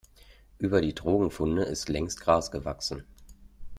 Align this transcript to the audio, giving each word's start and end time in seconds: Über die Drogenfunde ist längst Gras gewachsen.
Über 0.57 0.81
die 0.81 0.95
Drogenfunde 0.95 1.61
ist 1.61 1.87
längst 1.87 2.21
Gras 2.21 2.49
gewachsen. 2.49 3.03